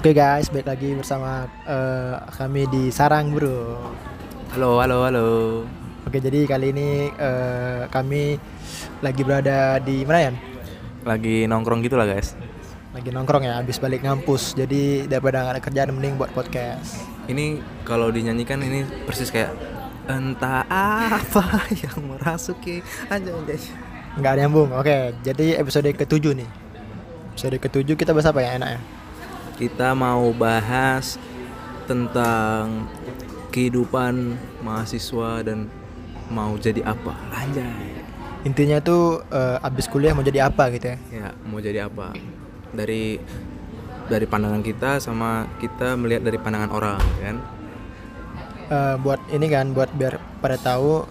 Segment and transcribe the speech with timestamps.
[0.00, 3.76] Oke guys, balik lagi bersama eh, kami di Sarang Bro.
[4.56, 5.28] Halo, halo, halo.
[6.08, 8.40] Oke, jadi kali ini eh, kami
[9.04, 10.32] lagi berada di mana ya?
[11.04, 12.32] Lagi nongkrong gitu lah guys.
[12.96, 14.56] Lagi nongkrong ya, habis balik ngampus.
[14.56, 17.04] Jadi daripada nggak ada kerjaan mending buat podcast.
[17.28, 19.52] Ini kalau dinyanyikan ini persis kayak
[20.08, 21.44] entah apa
[21.84, 22.80] yang merasuki
[23.12, 23.56] aja aja.
[24.16, 24.72] Nggak ada nyambung.
[24.80, 26.48] Oke, jadi episode ketujuh nih.
[27.36, 28.99] Episode ketujuh kita bahas apa ya enaknya?
[29.60, 31.20] Kita mau bahas
[31.84, 32.88] tentang
[33.52, 35.68] kehidupan mahasiswa dan
[36.32, 37.12] mau jadi apa.
[37.28, 38.00] Anjay.
[38.48, 40.98] Intinya tuh eh, abis kuliah mau jadi apa gitu ya?
[41.12, 42.16] Ya, mau jadi apa?
[42.72, 43.20] Dari
[44.08, 47.36] dari pandangan kita sama kita melihat dari pandangan orang kan.
[48.70, 51.04] Eh, buat ini kan, buat biar pada tahu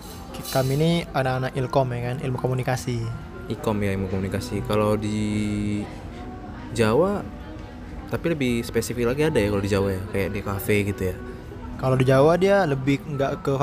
[0.49, 3.03] kami ini anak-anak ilkom ya kan, ilmu komunikasi.
[3.45, 4.65] Ikom ya ilmu komunikasi.
[4.65, 5.19] Kalau di
[6.73, 7.21] Jawa
[8.09, 11.15] tapi lebih spesifik lagi ada ya kalau di Jawa ya kayak di kafe gitu ya.
[11.79, 13.53] Kalau di Jawa dia lebih nggak ke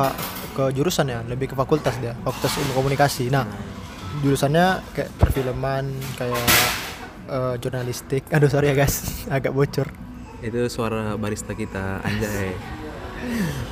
[0.56, 3.28] ke jurusan ya, lebih ke fakultas dia, fakultas ilmu komunikasi.
[3.28, 3.44] Nah,
[4.24, 6.47] jurusannya kayak perfilman, kayak
[7.28, 8.24] eh, jurnalistik.
[8.34, 9.91] Aduh sorry ya guys, agak bocor.
[10.41, 12.56] Itu suara barista kita anjay.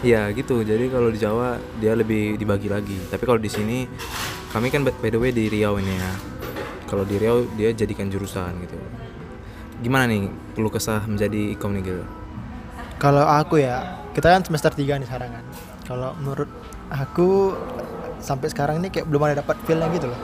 [0.04, 0.60] Iya gitu.
[0.60, 2.98] Jadi kalau di Jawa dia lebih dibagi lagi.
[3.08, 3.86] Tapi kalau di sini
[4.50, 6.12] kami kan by the way di Riau ini ya.
[6.84, 8.76] Kalau di Riau dia jadikan jurusan gitu.
[9.82, 12.04] Gimana nih perlu kesah menjadi ikom nih gitu?
[13.02, 15.44] Kalau aku ya, kita kan semester 3 nih sekarang kan.
[15.84, 16.48] Kalau menurut
[16.88, 17.52] aku
[18.22, 20.20] sampai sekarang ini kayak belum ada dapat feel gitu loh.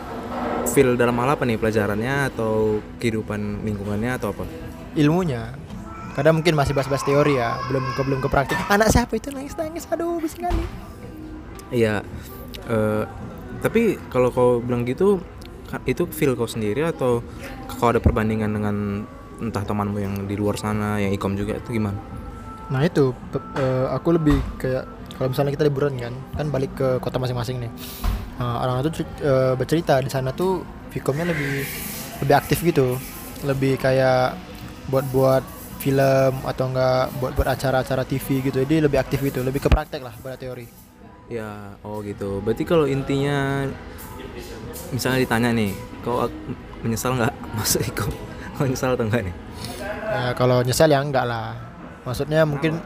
[0.71, 4.47] Feel dalam hal apa nih pelajarannya atau kehidupan lingkungannya atau apa?
[4.95, 5.53] Ilmunya.
[6.15, 8.59] Kadang mungkin masih bahas-bahas teori ya, belum ke belum ke praktik.
[8.67, 9.87] Anak siapa itu nangis-nangis?
[9.91, 10.65] Aduh, bising kali.
[11.71, 12.03] Iya.
[12.67, 13.05] eh,
[13.61, 15.21] tapi kalau kau bilang gitu
[15.87, 17.23] itu feel kau sendiri atau
[17.79, 18.77] kau ada perbandingan dengan
[19.41, 21.97] entah temanmu yang di luar sana yang ikom juga itu gimana?
[22.71, 23.11] Nah itu
[23.57, 24.85] eh, aku lebih kayak
[25.21, 27.73] kalau misalnya kita liburan kan, kan balik ke kota masing-masing nih.
[28.41, 31.63] Nah, orang itu cer- eh, bercerita di sana tuh Vkomnya lebih
[32.25, 32.97] lebih aktif gitu,
[33.45, 34.35] lebih kayak
[34.89, 35.45] buat-buat
[35.79, 38.65] film atau enggak buat-buat acara-acara TV gitu.
[38.65, 40.67] Jadi lebih aktif gitu, lebih ke praktek lah pada teori.
[41.31, 42.43] Ya, oh gitu.
[42.43, 43.69] Berarti kalau intinya
[44.91, 45.71] misalnya ditanya nih,
[46.03, 46.27] kau
[46.83, 48.30] menyesal nggak masuk ikom?
[48.65, 49.35] Menyesal atau enggak nih?
[50.11, 51.57] Ya kalau nyesel ya enggak lah.
[52.05, 52.77] Maksudnya mungkin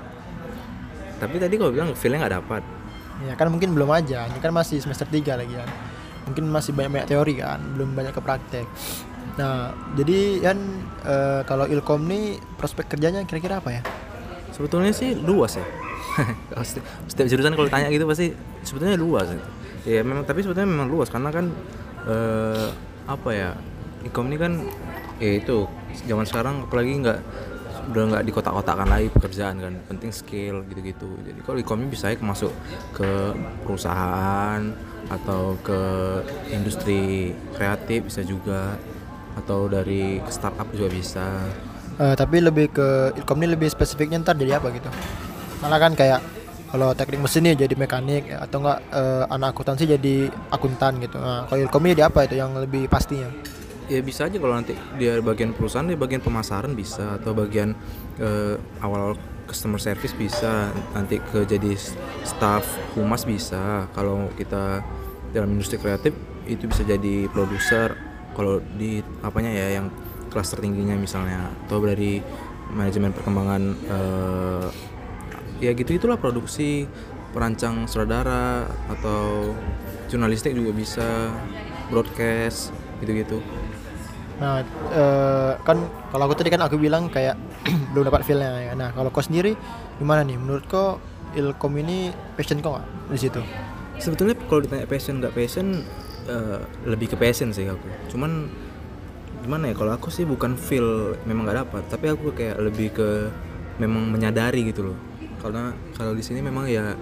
[1.18, 2.62] Tapi tadi kau bilang feelnya nggak dapat.
[3.22, 4.26] ya kan mungkin belum aja.
[4.26, 5.70] Ini kan masih semester 3 lagi kan.
[6.26, 8.66] Mungkin masih banyak-banyak teori kan, belum banyak ke praktek.
[9.38, 10.58] Nah, jadi kan
[11.06, 13.82] eh, kalau Ilkom nih prospek kerjanya kira-kira apa ya?
[14.50, 15.66] Sebetulnya sih luas ya.
[16.66, 19.30] Setiap, setiap jurusan kalau tanya gitu pasti sebetulnya luas.
[19.30, 19.46] Gitu.
[19.84, 21.50] Ya memang tapi sebetulnya memang luas karena kan
[22.06, 22.68] eh,
[23.04, 23.50] apa ya
[24.04, 24.52] ikom ini kan
[25.22, 25.69] ya itu
[26.06, 27.20] zaman sekarang apalagi nggak
[27.84, 32.16] udah nggak di kotak-kotakan lagi pekerjaan kan penting skill gitu-gitu jadi kalau ini bisa ya
[32.25, 32.50] masuk
[32.97, 33.36] ke
[33.69, 34.72] perusahaan
[35.12, 35.80] atau ke
[36.48, 38.80] industri kreatif bisa juga
[39.36, 41.26] atau dari startup juga bisa
[41.94, 44.91] Eh, tapi lebih ke Ilkom ini lebih spesifiknya ntar jadi apa gitu?
[45.62, 46.19] Malah kan kayak
[46.74, 51.22] kalau teknik mesin nih jadi mekanik atau enggak eh, anak akuntansi jadi akuntan gitu.
[51.22, 53.30] Nah, kalau Ilkom jadi apa itu yang lebih pastinya?
[53.89, 57.77] Ya bisa aja kalau nanti dia bagian perusahaan dia bagian pemasaran bisa atau bagian
[58.17, 61.77] eh, awal customer service bisa nanti ke jadi
[62.25, 62.65] staff
[62.97, 63.87] humas bisa.
[63.93, 64.81] Kalau kita
[65.37, 66.17] dalam industri kreatif
[66.49, 67.97] itu bisa jadi produser.
[68.34, 69.93] Kalau di apanya ya yang
[70.33, 72.19] kelas tertingginya misalnya atau dari
[72.75, 74.66] manajemen perkembangan eh,
[75.62, 76.89] ya gitu itulah produksi
[77.31, 79.55] perancang sutradara atau
[80.11, 81.31] jurnalistik juga bisa
[81.91, 83.38] broadcast gitu-gitu
[84.34, 85.78] Nah, eh, kan
[86.10, 87.38] kalau aku tadi kan aku bilang kayak
[87.94, 88.75] belum dapat feelnya ya.
[88.75, 89.55] Nah, kalau kau sendiri
[90.03, 90.34] gimana nih?
[90.34, 90.99] Menurut kau
[91.38, 93.38] Ilkom ini passion kau nggak di situ?
[93.99, 95.87] sebetulnya kalau ditanya passion nggak passion
[96.27, 98.50] eh, lebih ke passion sih aku cuman
[99.45, 103.09] gimana ya kalau aku sih bukan feel memang nggak dapat tapi aku kayak lebih ke
[103.78, 104.98] memang menyadari gitu loh
[105.45, 106.97] karena kalau di sini memang ya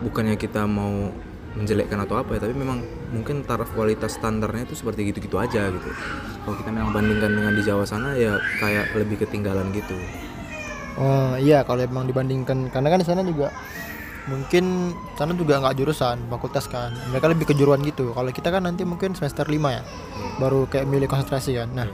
[0.00, 1.12] bukannya kita mau
[1.56, 5.90] menjelekkan atau apa ya tapi memang mungkin taraf kualitas standarnya itu seperti gitu-gitu aja gitu
[6.44, 9.96] kalau kita memang bandingkan dengan di Jawa sana ya kayak lebih ketinggalan gitu
[10.96, 13.52] Oh iya, kalau emang dibandingkan karena kan di sana juga
[14.26, 16.96] mungkin sana juga nggak jurusan fakultas kan.
[17.12, 18.16] Mereka lebih kejuruan gitu.
[18.16, 19.84] Kalau kita kan nanti mungkin semester 5 ya,
[20.40, 21.68] baru kayak milih konsentrasi kan.
[21.76, 21.88] Nah,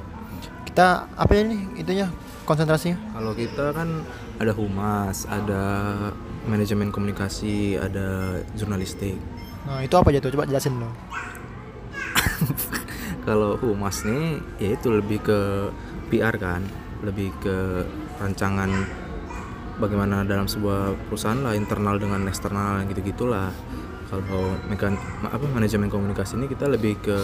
[0.62, 2.06] kita apa ya nih itunya
[2.47, 2.94] konsentrasinya?
[3.11, 4.06] Kalau kita kan
[4.38, 5.62] ada humas, ada
[6.47, 9.19] manajemen komunikasi, ada jurnalistik.
[9.67, 10.31] Nah, itu apa aja tuh?
[10.35, 10.94] Coba jelasin dong.
[13.26, 15.38] Kalau humas nih, ya itu lebih ke
[16.11, 16.62] PR kan,
[17.06, 17.87] lebih ke
[18.19, 18.70] rancangan
[19.81, 23.50] bagaimana dalam sebuah perusahaan lah internal dengan eksternal gitu gitulah
[24.12, 24.94] kalau mekan
[25.25, 27.19] apa manajemen komunikasi ini kita lebih ke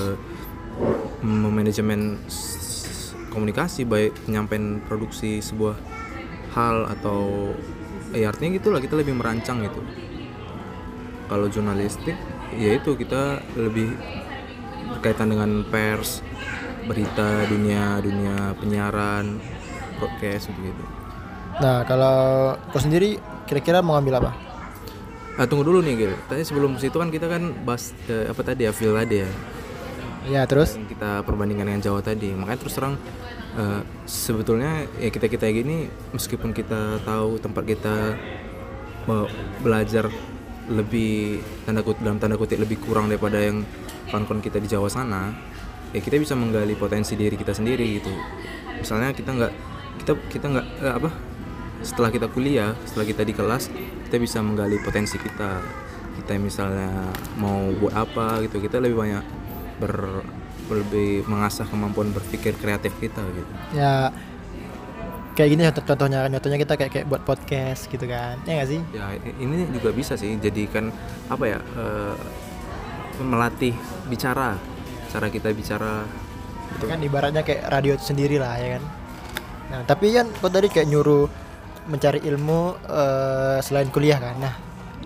[1.23, 5.77] memanajemen s- komunikasi baik penyampaian produksi sebuah
[6.57, 7.53] hal atau
[8.17, 9.81] ya artinya gitulah kita lebih merancang gitu
[11.31, 12.17] kalau jurnalistik
[12.57, 13.23] ya itu kita
[13.57, 13.89] lebih
[14.91, 16.25] berkaitan dengan pers
[16.89, 19.39] berita dunia dunia penyiaran
[19.99, 20.85] broadcast gitu
[21.59, 22.17] Nah, kalau
[22.71, 24.31] kau sendiri kira-kira mau ngambil apa?
[25.39, 26.13] ah tunggu dulu nih Gil.
[26.27, 29.31] Tadi sebelum situ kan kita kan bahas eh, apa tadi ya feel tadi ya?
[30.27, 30.77] Ya, terus?
[30.77, 32.35] Yang kita perbandingkan dengan Jawa tadi.
[32.35, 32.95] Makanya terus terang
[33.55, 37.95] eh, sebetulnya ya kita kita gini meskipun kita tahu tempat kita
[39.07, 39.31] me-
[39.63, 40.11] belajar
[40.69, 43.65] lebih tanda kutip dalam tanda kutip lebih kurang daripada yang
[44.09, 45.33] kawan-kawan kita di Jawa sana
[45.93, 48.13] ya kita bisa menggali potensi diri kita sendiri gitu.
[48.77, 49.53] Misalnya kita nggak
[50.05, 51.11] kita kita nggak eh, apa
[51.81, 53.73] setelah kita kuliah setelah kita di kelas
[54.09, 55.61] kita bisa menggali potensi kita.
[56.19, 57.09] Kita misalnya
[57.41, 59.25] mau buat apa gitu kita lebih banyak
[59.81, 60.25] ber
[60.69, 63.53] lebih mengasah kemampuan berpikir kreatif kita gitu.
[63.73, 64.13] Ya
[65.39, 68.35] kayak gini contoh- contohnya kan contohnya kita kayak kayak buat podcast gitu kan.
[68.43, 68.81] Ya nggak sih?
[68.91, 69.07] ya
[69.39, 70.91] ini juga bisa sih jadikan
[71.31, 72.15] apa ya eh,
[73.23, 73.75] melatih
[74.07, 74.59] bicara
[75.09, 76.03] cara kita bicara
[76.69, 78.83] Itu kan ibaratnya kayak radio sendiri lah ya kan.
[79.69, 81.25] Nah, tapi kan kau tadi kayak nyuruh
[81.87, 84.37] mencari ilmu eh, selain kuliah kan.
[84.37, 84.55] Nah,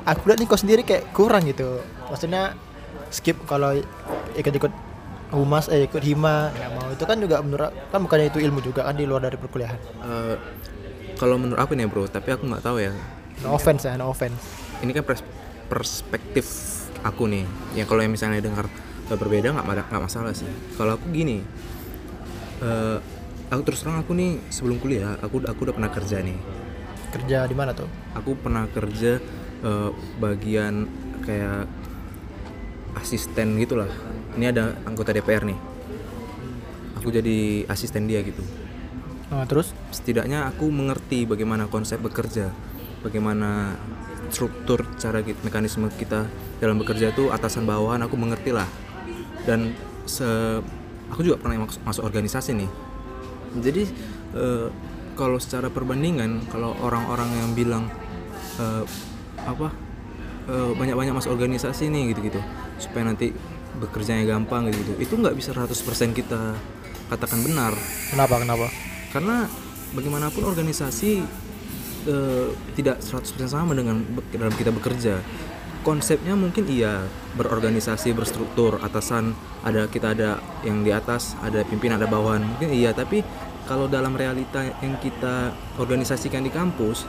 [0.02, 1.78] aku lihat nih kau sendiri kayak kurang gitu.
[2.10, 2.56] Maksudnya
[3.12, 3.76] skip kalau
[4.34, 4.72] ikut-ikut
[5.32, 8.84] humas eh ikut hima nggak mau itu kan juga menurut kan bukannya itu ilmu juga
[8.84, 9.80] kan di luar dari perkuliahan.
[10.04, 10.36] Eh,
[11.16, 12.92] kalau menurut aku nih bro tapi aku nggak tahu ya
[13.40, 14.38] No offense ya, no offense.
[14.80, 15.24] ini kan pers-
[15.66, 16.46] perspektif
[17.00, 17.42] aku nih
[17.72, 18.68] ya kalau yang misalnya dengar
[19.08, 20.46] eh, berbeda nggak nggak masalah sih
[20.76, 21.40] kalau aku gini
[22.60, 22.98] eh,
[23.48, 26.36] aku terus terang aku nih sebelum kuliah aku aku udah pernah kerja nih
[27.12, 27.88] Kerja di mana tuh?
[28.12, 29.20] aku pernah kerja
[29.62, 30.88] eh, bagian
[31.22, 31.68] kayak
[32.98, 33.88] asisten gitulah.
[34.36, 35.58] Ini ada anggota DPR nih.
[37.00, 38.40] Aku jadi asisten dia gitu.
[39.32, 39.72] Nah, terus?
[39.92, 42.52] Setidaknya aku mengerti bagaimana konsep bekerja,
[43.00, 43.76] bagaimana
[44.32, 46.28] struktur cara mekanisme kita
[46.60, 48.68] dalam bekerja itu atasan bawahan aku mengerti lah.
[49.44, 49.74] Dan
[50.04, 50.24] se
[51.10, 52.70] aku juga pernah masuk, masuk organisasi nih.
[53.60, 53.82] Jadi
[54.36, 54.68] eh,
[55.16, 57.84] kalau secara perbandingan kalau orang-orang yang bilang
[58.60, 58.84] eh,
[59.44, 59.68] apa
[60.48, 62.40] eh, banyak-banyak masuk organisasi nih gitu-gitu
[62.82, 63.30] supaya nanti
[63.78, 65.70] bekerjanya gampang gitu, itu nggak bisa 100%
[66.12, 66.58] kita
[67.08, 67.72] katakan benar.
[68.10, 68.68] Kenapa kenapa?
[69.12, 69.44] karena
[69.92, 71.20] bagaimanapun organisasi
[72.08, 74.00] eh, tidak 100% sama dengan
[74.32, 75.20] dalam kita bekerja.
[75.82, 77.04] Konsepnya mungkin iya
[77.36, 79.34] berorganisasi berstruktur atasan
[79.66, 82.96] ada kita ada yang di atas ada pimpinan ada bawahan mungkin iya.
[82.96, 83.20] Tapi
[83.68, 87.04] kalau dalam realita yang kita organisasikan di kampus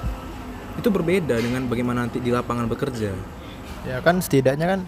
[0.74, 3.14] itu berbeda dengan bagaimana nanti di lapangan bekerja.
[3.86, 4.82] Ya kan setidaknya kan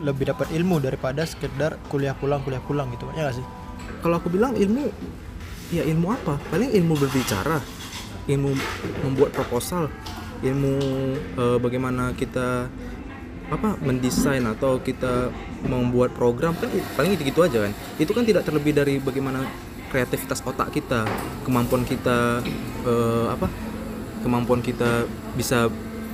[0.00, 3.46] lebih dapat ilmu daripada sekedar kuliah pulang kuliah pulang gitu ya nggak sih?
[4.00, 4.88] kalau aku bilang ilmu
[5.70, 7.60] ya ilmu apa paling ilmu berbicara
[8.26, 8.50] ilmu
[9.06, 9.86] membuat proposal
[10.40, 10.74] ilmu
[11.36, 12.66] eh, bagaimana kita
[13.50, 15.34] apa mendesain atau kita
[15.66, 19.42] membuat program kan paling itu gitu aja kan itu kan tidak terlebih dari bagaimana
[19.90, 21.02] kreativitas otak kita
[21.42, 22.40] kemampuan kita
[22.86, 23.50] eh, apa
[24.22, 25.66] kemampuan kita bisa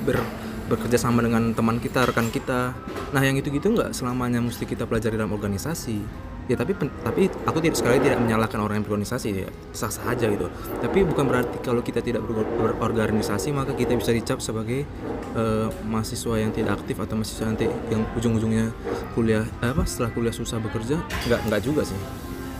[0.08, 0.20] ber
[0.66, 2.74] bekerja sama dengan teman kita rekan kita.
[3.14, 6.02] Nah yang itu gitu nggak selamanya mesti kita pelajari dalam organisasi.
[6.46, 10.30] Ya tapi tapi aku tidak sekali tidak menyalahkan orang yang berorganisasi ya sah sah aja
[10.30, 10.46] gitu.
[10.78, 14.86] Tapi bukan berarti kalau kita tidak ber- berorganisasi maka kita bisa dicap sebagai
[15.34, 18.70] eh, mahasiswa yang tidak aktif atau mahasiswa nanti yang ujung-ujungnya
[19.18, 21.98] kuliah eh, apa setelah kuliah susah bekerja nggak nggak juga sih.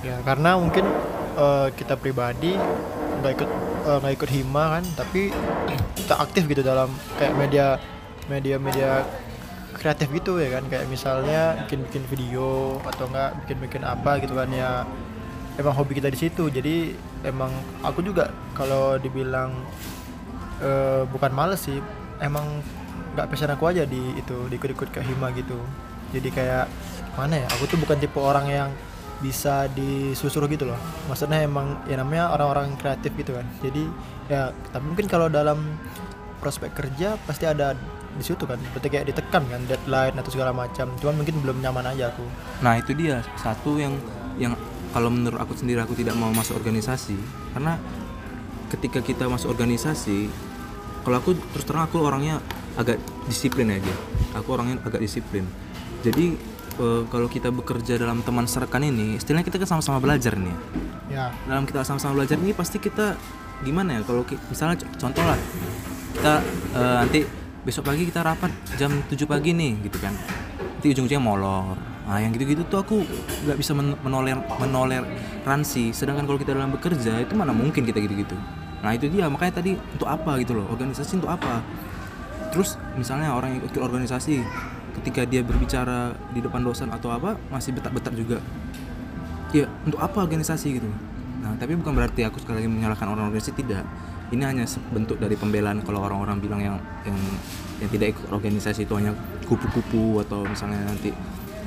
[0.02, 0.82] Ya karena mungkin
[1.38, 2.58] eh, kita pribadi
[3.22, 3.50] nggak ikut
[3.86, 5.30] nggak ikut hima kan, tapi
[6.02, 6.90] kita aktif gitu dalam
[7.22, 7.78] kayak media
[8.26, 9.06] media-media
[9.76, 10.64] kreatif gitu ya kan.
[10.66, 14.82] Kayak misalnya bikin-bikin video atau enggak bikin-bikin apa gitu kan ya.
[15.56, 16.48] Emang hobi kita di situ.
[16.52, 19.52] Jadi emang aku juga kalau dibilang
[20.60, 21.80] eh, bukan males sih
[22.20, 22.60] emang
[23.16, 25.56] nggak passion aku aja di itu di ikut-ikut ke hima gitu.
[26.12, 26.68] Jadi kayak
[27.16, 28.70] mana ya aku tuh bukan tipe orang yang
[29.24, 30.76] bisa disusuruh gitu loh.
[31.08, 33.48] Maksudnya emang ya namanya orang-orang kreatif gitu kan.
[33.64, 33.88] Jadi
[34.28, 35.80] ya tapi mungkin kalau dalam
[36.44, 37.72] prospek kerja pasti ada
[38.16, 38.58] di situ kan.
[38.74, 40.90] Berarti kayak ditekan kan deadline atau segala macam.
[40.98, 42.24] Cuman mungkin belum nyaman aja aku.
[42.64, 43.20] Nah itu dia.
[43.38, 43.94] Satu yang
[44.40, 44.56] yang
[44.96, 47.16] kalau menurut aku sendiri aku tidak mau masuk organisasi.
[47.52, 47.76] Karena
[48.72, 50.32] ketika kita masuk organisasi
[51.06, 52.42] kalau aku terus terang aku orangnya
[52.74, 52.98] agak
[53.30, 53.94] disiplin aja.
[54.34, 55.46] Aku orangnya agak disiplin.
[56.02, 56.34] Jadi
[56.82, 60.58] eh, kalau kita bekerja dalam teman serekan ini istilahnya kita kan sama-sama belajar nih ya.
[61.06, 61.26] Ya.
[61.46, 63.14] Dalam kita sama-sama belajar ini pasti kita
[63.62, 64.00] gimana ya?
[64.02, 65.38] Kalau misalnya contoh lah.
[66.16, 66.34] Kita
[66.74, 67.20] eh, nanti
[67.66, 70.14] besok pagi kita rapat jam 7 pagi nih gitu kan.
[70.14, 71.74] Nanti ujung-ujungnya molor.
[72.06, 73.02] Nah yang gitu-gitu tuh aku
[73.42, 75.90] nggak bisa men- menoler menoleransi.
[75.90, 78.38] Sedangkan kalau kita dalam bekerja itu mana mungkin kita gitu-gitu.
[78.86, 79.26] Nah itu dia.
[79.26, 80.70] Makanya tadi untuk apa gitu loh?
[80.70, 81.58] Organisasi untuk apa?
[82.54, 84.46] Terus misalnya orang yang ikut organisasi
[85.02, 88.38] ketika dia berbicara di depan dosen atau apa masih betak-betak juga.
[89.50, 90.86] Ya untuk apa organisasi gitu?
[91.42, 93.82] Nah tapi bukan berarti aku sekali lagi menyalahkan orang organisasi tidak
[94.30, 97.18] ini hanya bentuk dari pembelaan kalau orang-orang bilang yang yang
[97.78, 99.12] yang tidak ikut organisasi itu hanya
[99.46, 101.12] kupu-kupu atau misalnya nanti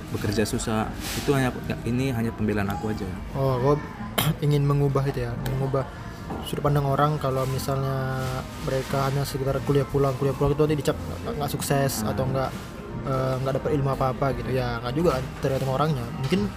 [0.09, 3.05] bekerja susah itu hanya ya, ini hanya pembelaan aku aja
[3.37, 3.75] Oh, kau
[4.45, 5.85] ingin mengubah itu ya, mengubah
[6.45, 8.21] sudut pandang orang kalau misalnya
[8.65, 12.49] mereka hanya sekitar kuliah pulang, kuliah pulang itu nanti dicap nggak- sukses atau nggak
[13.05, 14.49] eh, nggak dapat ilmu apa-apa gitu.
[14.51, 16.05] Ya nggak juga tergantung orangnya.
[16.21, 16.49] Mungkin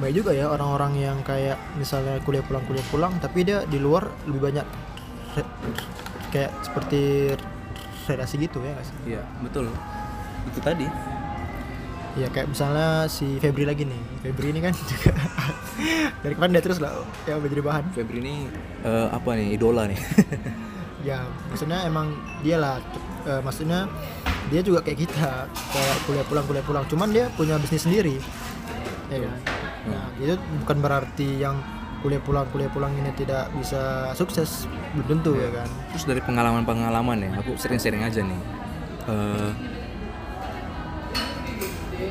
[0.00, 4.08] baik juga ya orang-orang yang kayak misalnya kuliah pulang, kuliah pulang, tapi dia di luar
[4.26, 4.66] lebih banyak
[5.32, 5.54] re-
[6.30, 7.32] kayak seperti
[8.02, 8.96] relasi gitu ya nggak sih?
[9.06, 9.70] iya betul.
[10.48, 10.86] Itu tadi.
[12.12, 15.16] Ya kayak misalnya si Febri lagi nih, Febri ini kan juga
[16.20, 16.92] dari kemarin dia terus lah
[17.24, 17.84] ya menjadi bahan.
[17.96, 18.34] Febri ini
[18.84, 20.00] eh, apa nih idola nih?
[21.02, 21.18] Ya
[21.50, 22.14] maksudnya emang
[22.46, 22.78] dia lah
[23.26, 23.90] eh, maksudnya
[24.54, 26.84] dia juga kayak kita kayak kuliah pulang kuliah pulang.
[26.86, 28.22] Cuman dia punya bisnis sendiri.
[29.10, 29.34] Ya kan?
[29.90, 31.58] Nah itu bukan berarti yang
[32.02, 35.68] kuliah pulang kuliah pulang ini tidak bisa sukses belum tentu ya kan?
[35.94, 38.40] Terus dari pengalaman-pengalaman ya aku sering-sering aja nih
[39.08, 39.50] eh,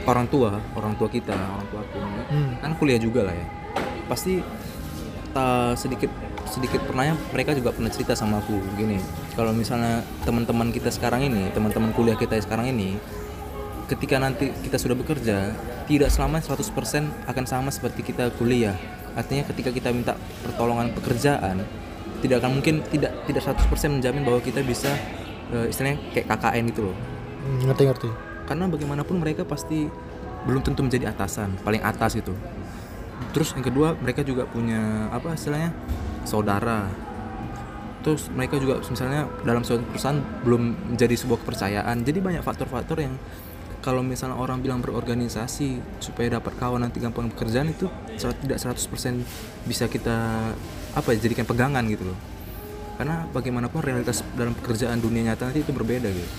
[0.08, 2.00] orang tua orang tua kita orang tua aku
[2.32, 2.56] Hmm.
[2.64, 3.48] kan kuliah juga lah ya.
[4.08, 4.40] Pasti
[5.36, 6.08] ta, sedikit
[6.48, 9.00] sedikit pernahnya mereka juga pernah cerita sama aku gini
[9.40, 13.00] kalau misalnya teman-teman kita sekarang ini teman-teman kuliah kita sekarang ini
[13.88, 15.56] ketika nanti kita sudah bekerja
[15.88, 18.76] tidak selama 100% akan sama seperti kita kuliah
[19.16, 21.64] artinya ketika kita minta pertolongan pekerjaan
[22.22, 24.94] tidak akan mungkin tidak tidak 100% menjamin bahwa kita bisa
[25.52, 26.96] eh, istilahnya kayak KKN gitu loh.
[27.42, 28.10] Hmm, ngerti ngerti.
[28.46, 29.90] Karena bagaimanapun mereka pasti
[30.46, 32.34] belum tentu menjadi atasan paling atas gitu.
[33.34, 35.74] Terus yang kedua mereka juga punya apa istilahnya
[36.26, 36.90] saudara.
[38.02, 42.02] Terus mereka juga misalnya dalam suatu perusahaan belum menjadi sebuah kepercayaan.
[42.02, 43.14] Jadi banyak faktor-faktor yang
[43.82, 48.78] kalau misalnya orang bilang berorganisasi supaya dapat kawan nanti gampang pekerjaan itu tidak 100%
[49.66, 50.18] bisa kita
[50.94, 52.18] apa ya jadikan pegangan gitu loh.
[53.02, 56.30] Karena bagaimanapun realitas dalam pekerjaan dunia nyata nanti itu berbeda gitu.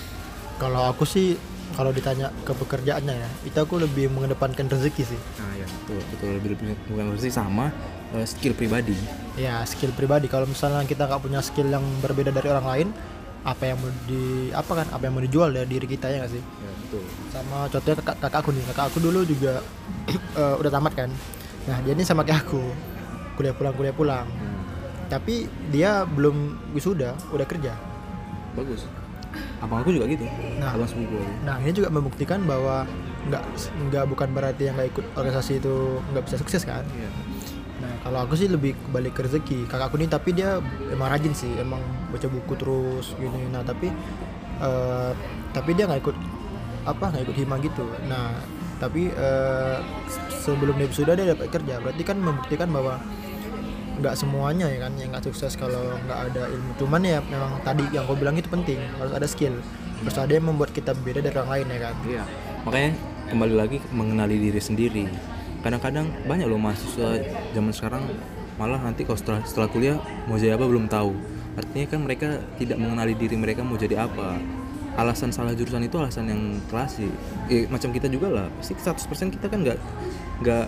[0.55, 1.35] Kalau aku sih
[1.75, 5.19] kalau ditanya ke pekerjaannya ya itu aku lebih mengedepankan rezeki sih.
[5.43, 6.29] Nah ya betul betul.
[6.39, 7.75] Lebih lebih bukan bersih sama
[8.15, 8.95] eh, skill pribadi.
[9.35, 10.31] ya skill pribadi.
[10.31, 12.87] Kalau misalnya kita nggak punya skill yang berbeda dari orang lain
[13.43, 16.31] apa yang mau di apa kan apa yang mau dijual dari diri kita ya nggak
[16.31, 17.03] sih Ya betul.
[17.27, 19.53] sama contohnya kakak, kakak aku nih kakak aku dulu juga
[20.39, 21.09] eh, udah tamat kan
[21.63, 22.63] nah dia ini sama kayak aku
[23.33, 24.27] kuliah pulang kuliah pulang
[25.07, 26.35] tapi dia belum
[26.71, 27.75] wisuda udah kerja
[28.53, 28.85] Bagus.
[29.57, 30.29] Abang aku juga gitu.
[30.61, 30.71] Nah.
[30.71, 32.85] abang sepupu nah ini juga membuktikan bahwa
[33.23, 33.43] nggak
[33.89, 35.75] nggak bukan berarti yang nggak ikut organisasi itu
[36.11, 37.09] nggak bisa sukses kan Iya.
[37.83, 39.67] Nah kalau aku sih lebih balik ke rezeki.
[39.67, 41.51] Kakak aku nih tapi dia emang rajin sih.
[41.59, 43.51] Emang baca buku terus gini.
[43.51, 43.91] Nah tapi
[44.63, 45.11] eh,
[45.51, 46.17] tapi dia nggak ikut
[46.87, 47.83] apa nggak ikut hima gitu.
[48.07, 48.31] Nah
[48.79, 49.77] tapi eh,
[50.31, 51.83] sebelum dia sudah dia dapat kerja.
[51.83, 53.03] Berarti kan membuktikan bahwa
[53.93, 56.71] nggak semuanya ya kan yang nggak sukses kalau nggak ada ilmu.
[56.79, 58.79] Cuman ya memang tadi yang kau bilang itu penting.
[58.97, 59.59] Harus ada skill.
[60.01, 61.95] Harus ada yang membuat kita beda dari orang lain ya kan.
[62.07, 62.23] Iya.
[62.63, 62.91] Makanya
[63.31, 65.05] kembali lagi mengenali diri sendiri.
[65.63, 67.23] Kadang-kadang banyak loh mahasiswa
[67.55, 68.03] zaman sekarang
[68.59, 71.15] malah nanti kalau setelah setelah kuliah mau jadi apa belum tahu.
[71.55, 72.29] Artinya kan mereka
[72.59, 74.37] tidak mengenali diri mereka mau jadi apa.
[74.93, 77.09] Alasan salah jurusan itu alasan yang klasik.
[77.49, 78.47] Eh, macam kita juga lah.
[78.59, 79.79] Pasti 100% kita kan nggak
[80.43, 80.65] nggak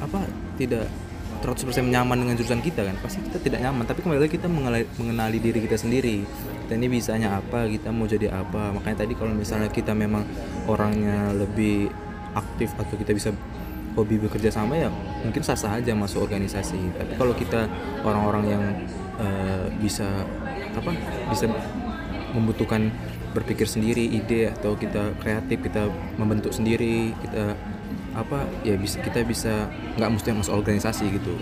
[0.00, 0.20] apa
[0.56, 0.86] tidak
[1.42, 4.88] 100% nyaman dengan jurusan kita kan pasti kita tidak nyaman tapi kembali lagi kita mengenali,
[4.96, 6.24] mengenali diri kita sendiri
[6.64, 10.24] kita ini bisanya apa kita mau jadi apa makanya tadi kalau misalnya kita memang
[10.66, 11.92] orangnya lebih
[12.32, 13.30] aktif atau kita bisa
[13.96, 14.92] hobi bekerja sama ya
[15.24, 16.78] mungkin sah sah aja masuk organisasi.
[16.94, 17.66] Tapi kalau kita
[18.04, 18.62] orang-orang yang
[19.18, 20.06] eh, bisa
[20.76, 20.92] apa
[21.32, 21.48] bisa
[22.36, 22.92] membutuhkan
[23.32, 25.88] berpikir sendiri ide atau kita kreatif kita
[26.20, 27.56] membentuk sendiri kita
[28.16, 31.32] apa ya bisa kita bisa nggak mesti masuk organisasi gitu.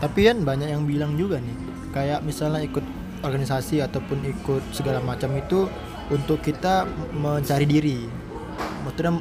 [0.00, 1.56] Tapi kan banyak yang bilang juga nih
[1.92, 2.84] kayak misalnya ikut
[3.24, 5.68] organisasi ataupun ikut segala macam itu
[6.12, 6.84] untuk kita
[7.16, 7.98] mencari diri.
[8.84, 9.16] Maksudnya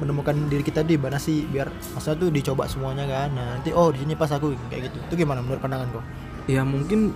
[0.00, 3.28] menemukan diri kita di mana sih biar masa tuh dicoba semuanya kan.
[3.36, 4.96] Nah nanti oh di sini pas aku kayak gitu.
[5.06, 6.02] Itu gimana menurut pandangan kau?
[6.48, 7.12] Ya mungkin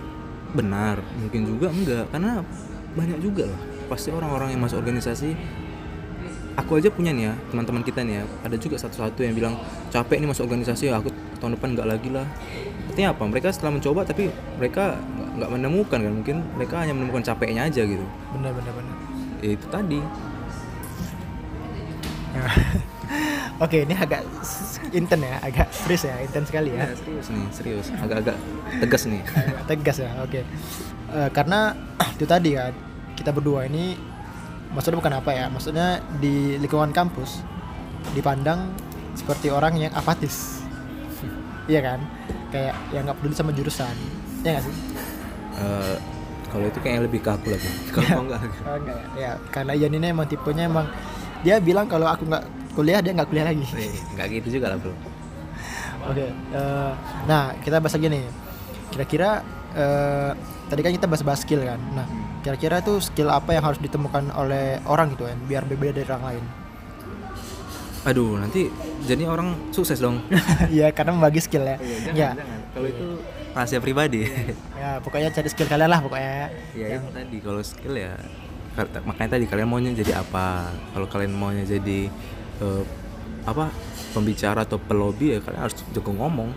[0.54, 2.44] benar mungkin juga enggak karena
[2.94, 3.60] banyak juga lah.
[3.88, 5.34] Pasti orang-orang yang masuk organisasi
[6.54, 8.24] aku aja punya nih ya teman-teman kita nih ya.
[8.44, 9.54] Ada juga satu-satu yang bilang
[9.88, 11.08] capek nih masuk organisasi ya aku
[11.40, 12.28] tahun depan nggak lagi lah.
[12.92, 13.22] Artinya apa?
[13.26, 15.00] Mereka setelah mencoba tapi mereka
[15.40, 16.12] nggak- menemukan kan.
[16.12, 18.04] Mungkin mereka hanya menemukan capeknya aja gitu.
[18.36, 18.94] Bener bener bener
[19.44, 20.00] ya itu tadi
[23.64, 26.84] oke ini agak s- inten ya agak serius ya inten sekali ya.
[26.84, 27.86] Ya serius nih serius.
[27.94, 28.36] Agak-agak
[28.80, 29.22] tegas nih.
[29.38, 30.40] Agak tegas ya oke.
[31.10, 31.60] Eh, karena
[32.16, 32.72] itu tadi kan
[33.14, 33.94] kita berdua ini
[34.74, 35.88] maksudnya bukan apa ya maksudnya
[36.18, 37.38] di lingkungan kampus
[38.12, 38.74] dipandang
[39.14, 40.60] seperti orang yang apatis.
[41.64, 42.00] Iya kan?
[42.52, 43.94] Kayak yang nggak peduli sama jurusan.
[44.44, 44.76] Ya nggak sih?
[45.54, 45.96] Eh,
[46.52, 47.68] kalau itu kayaknya lebih ke aku lagi.
[47.88, 48.40] Kalau kau enggak.
[48.62, 49.06] Oh, enggak ya?
[49.16, 50.86] Ya karena Ian ini emang tipenya emang
[51.44, 53.62] dia bilang kalau aku nggak kuliah dia nggak kuliah lagi
[54.16, 54.94] nggak gitu juga lah bro
[56.04, 56.92] Oke, eh,
[57.24, 58.28] nah kita bahas lagi nih.
[58.92, 59.40] Kira-kira
[59.72, 60.36] eh,
[60.68, 61.80] tadi kan kita bahas-bahas skill kan.
[61.96, 62.04] Nah,
[62.44, 66.24] kira-kira tuh skill apa yang harus ditemukan oleh orang gitu kan, biar berbeda dari orang
[66.28, 66.44] lain.
[68.04, 68.68] aduh nanti
[69.08, 70.20] jadi orang sukses dong
[70.76, 71.80] Iya, karena membagi skill ya.
[72.12, 72.36] Ya,
[72.76, 73.06] kalau itu
[73.56, 74.28] rahasia pribadi
[74.76, 76.52] ya pokoknya cari skill kalian lah pokoknya.
[76.76, 78.12] ya itu tadi kalau skill ya
[79.06, 80.70] makanya tadi kalian maunya jadi apa?
[80.94, 82.10] Kalau kalian maunya jadi
[82.62, 82.82] eh,
[83.44, 83.70] apa
[84.16, 86.50] pembicara atau pelobi ya kalian harus jago ngomong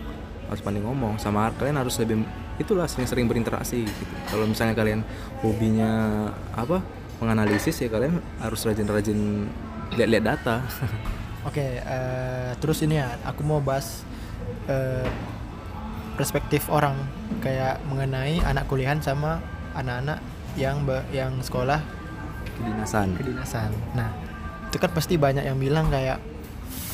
[0.47, 1.19] harus pandai ngomong.
[1.21, 2.25] Sama kalian harus lebih
[2.57, 4.03] itulah sering-sering berinteraksi gitu.
[4.33, 5.05] Kalau misalnya kalian
[5.45, 5.91] hobinya
[6.57, 6.81] apa
[7.21, 9.45] menganalisis ya kalian harus rajin-rajin
[9.93, 10.61] lihat-lihat data.
[11.47, 14.03] Oke, eh, terus ini ya, aku mau bahas
[14.67, 15.07] eh,
[16.19, 16.97] perspektif orang.
[17.39, 19.39] Kayak mengenai anak kuliahan sama
[19.77, 20.19] anak-anak
[20.57, 20.81] yang
[21.13, 21.79] yang sekolah
[22.57, 23.69] kedinasan kedinasan.
[23.93, 24.09] Nah,
[24.67, 26.17] itu kan pasti banyak yang bilang kayak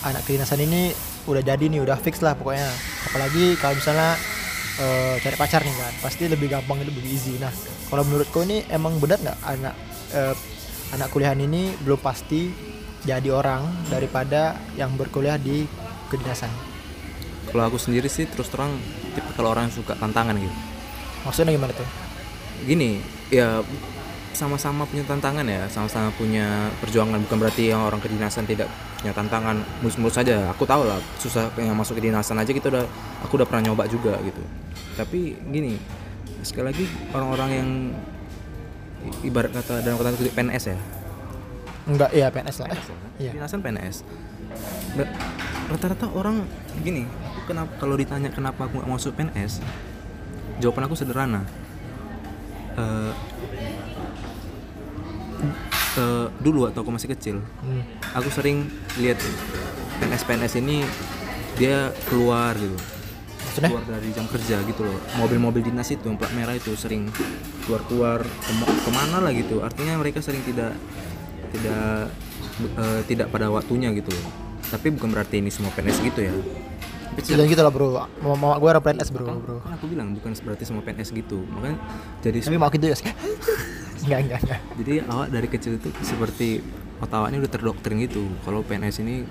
[0.04, 0.92] anak kedinasan ini
[1.24, 2.68] udah jadi nih, udah fix lah pokoknya.
[3.08, 4.20] Apalagi kalau misalnya
[4.78, 7.34] eh, cari pacar nih kan, pasti lebih gampang itu lebih easy.
[7.40, 7.52] Nah,
[7.88, 9.76] kalau menurutku ini emang benar nggak anak
[10.12, 10.36] eh,
[10.92, 12.52] anak kuliahan ini belum pasti
[13.04, 15.66] jadi orang daripada yang berkuliah di
[16.08, 16.52] kedinasan.
[17.50, 18.74] kalau aku sendiri sih terus terang
[19.14, 20.56] tipe kalau orang yang suka tantangan gitu
[21.22, 21.86] Maksudnya gimana tuh?
[22.64, 23.60] gini ya
[24.34, 27.22] sama-sama punya tantangan ya sama-sama punya perjuangan.
[27.26, 28.68] Bukan berarti yang orang kedinasan tidak
[29.00, 29.62] punya tantangan.
[29.80, 32.86] Mulus-mulus saja aku tahu lah susah yang masuk kedinasan aja kita udah
[33.24, 34.42] aku udah pernah nyoba juga gitu.
[34.98, 35.78] Tapi gini
[36.44, 37.70] sekali lagi orang-orang yang
[39.24, 40.78] ibarat kata dalam kata kutip PNS ya.
[41.84, 42.70] Enggak, iya PNS lah.
[43.20, 43.32] Iya.
[43.36, 43.96] kedinasan PNS
[45.74, 46.46] rata-rata orang
[46.86, 47.10] gini
[47.50, 49.64] kenapa kalau ditanya kenapa aku nggak masuk PNS
[50.62, 51.42] jawaban aku sederhana.
[52.78, 53.12] Eh,
[55.94, 57.84] eh, dulu waktu aku masih kecil Hmm.
[58.12, 59.20] aku sering lihat
[59.98, 60.82] PNS PNS ini
[61.54, 62.74] dia keluar gitu
[63.44, 63.70] Maksudnya?
[63.70, 67.08] keluar dari jam kerja gitu loh mobil-mobil dinas itu yang plat merah itu sering
[67.62, 70.74] keluar-keluar kemo- ke mana lah gitu artinya mereka sering tidak
[71.52, 72.10] tidak
[72.74, 74.26] eh, tidak pada waktunya gitu loh
[74.66, 76.34] tapi bukan berarti ini semua PNS gitu ya
[77.14, 77.94] Jangan gitu lah bro.
[78.18, 79.62] Mama, mama gue orang PNS bro, kan, bro.
[79.62, 81.78] kan aku bilang bukan berarti semua PNS gitu makanya
[82.20, 82.98] jadi Tapi mau gitu ya?
[84.04, 84.62] enggak, enggak, enggak.
[84.80, 86.62] jadi awak dari kecil itu seperti
[87.04, 88.24] otaknya udah terdoktrin gitu.
[88.48, 89.28] Kalau PNS ini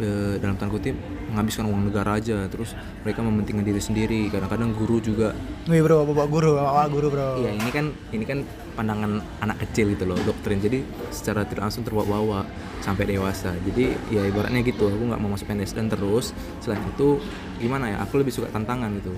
[0.00, 0.96] eh, dalam tanda kutip
[1.32, 2.48] menghabiskan uang negara aja.
[2.48, 2.72] Terus
[3.04, 4.20] mereka mementingkan diri sendiri.
[4.32, 5.36] Kadang-kadang guru juga.
[5.68, 7.28] Wih bro, bapak guru, bapak guru bro.
[7.44, 8.38] Iya ini kan ini kan
[8.72, 10.60] pandangan anak kecil gitu loh doktrin.
[10.60, 12.48] Jadi secara tidak langsung terbawa-bawa
[12.80, 13.52] sampai dewasa.
[13.68, 16.32] Jadi ya ibaratnya gitu aku nggak mau masuk PNS dan terus
[16.64, 17.20] selain itu
[17.60, 19.12] gimana ya aku lebih suka tantangan gitu.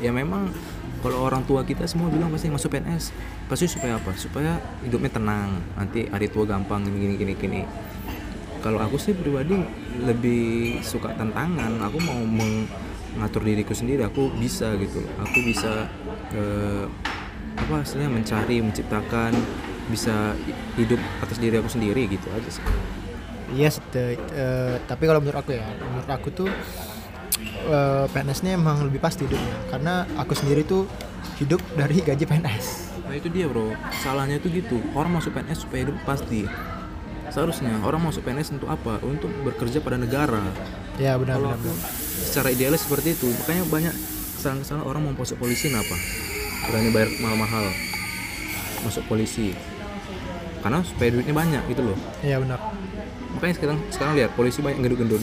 [0.00, 0.48] Ya memang
[1.00, 3.12] kalau orang tua kita semua bilang pasti masuk PNS
[3.48, 4.12] pasti supaya apa?
[4.14, 5.64] Supaya hidupnya tenang.
[5.74, 7.60] Nanti hari tua gampang gini gini gini gini.
[8.60, 9.56] Kalau aku sih pribadi
[10.04, 11.80] lebih suka tantangan.
[11.88, 14.04] Aku mau mengatur diriku sendiri.
[14.04, 15.88] Aku bisa gitu aku bisa
[16.36, 16.84] eh,
[17.56, 19.32] apa istilahnya mencari menciptakan
[19.90, 20.36] bisa
[20.78, 22.64] hidup atas diri aku sendiri gitu aja sih.
[23.50, 23.82] Yes,
[24.86, 26.46] tapi kalau menurut aku ya, menurut aku tuh
[27.66, 30.88] eh, PNS ini emang lebih pasti hidupnya, karena aku sendiri tuh
[31.40, 32.66] hidup dari gaji PNS.
[33.10, 33.74] nah itu dia bro.
[34.06, 34.78] Salahnya itu gitu.
[34.94, 36.46] Orang masuk PNS supaya hidup pasti.
[37.30, 39.02] Seharusnya orang masuk PNS untuk apa?
[39.02, 40.42] Untuk bekerja pada negara.
[40.94, 41.58] Ya benar kalau benar.
[41.58, 41.90] aku benar.
[42.30, 43.26] secara idealis seperti itu.
[43.34, 43.94] Makanya banyak
[44.38, 45.96] kesalahan-kesalahan orang mau masuk polisi kenapa
[46.70, 47.66] berani bayar mahal-mahal
[48.86, 49.58] masuk polisi.
[50.60, 51.98] Karena supaya duitnya banyak gitu loh.
[52.20, 52.60] Iya benar.
[53.36, 55.22] Makanya sekarang sekarang lihat polisi banyak gendut-gendut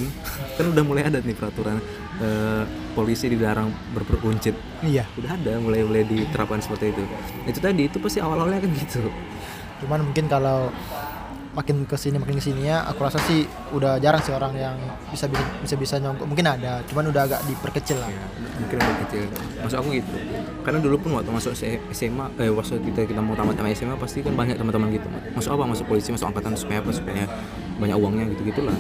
[0.55, 1.77] kan udah mulai ada nih peraturan
[2.23, 2.63] eh,
[2.97, 4.57] polisi dilarang berperuncit.
[4.81, 5.05] Iya.
[5.21, 7.03] udah ada mulai mulai diterapkan seperti itu.
[7.45, 9.05] Itu tadi itu pasti awal-awalnya kan gitu.
[9.85, 10.73] Cuman mungkin kalau
[11.57, 14.77] makin ke sini makin ke sini ya, aku rasa sih udah jarang sih orang yang
[15.09, 16.29] bisa bisa bisa, bisa nyongkok.
[16.29, 18.09] Mungkin ada, cuman udah agak diperkecil lah.
[18.09, 18.25] ya,
[18.61, 19.23] mungkin ada kecil.
[19.65, 20.13] Masuk aku gitu.
[20.61, 21.53] Karena dulu pun waktu masuk
[21.93, 25.63] SMA eh waktu kita kita mau tamat SMA pasti kan banyak teman-teman gitu masuk apa?
[25.65, 26.91] Masuk polisi masuk angkatan supaya apa?
[26.93, 27.25] Supaya
[27.77, 28.75] banyak uangnya gitu gitulah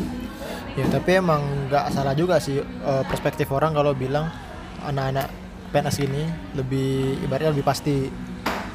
[0.73, 4.29] Ya tapi emang nggak salah juga sih eh, perspektif orang kalau bilang
[4.79, 5.25] anak-anak
[5.67, 8.13] PNS gini lebih ibaratnya lebih pasti.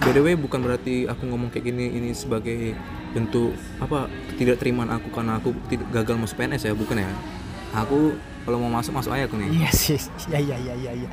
[0.03, 2.75] BDW bukan berarti aku ngomong kayak gini ini sebagai
[3.15, 7.11] bentuk apa ketidakterimaan aku karena aku tidak gagal masuk PNS ya bukan ya?
[7.73, 9.63] Aku kalau mau masuk masuk aja aku nih.
[9.63, 11.09] Iya sih iya iya iya iya iya.